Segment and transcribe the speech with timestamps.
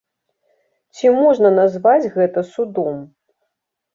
[0.97, 2.95] Ці можна назваць гэта судом?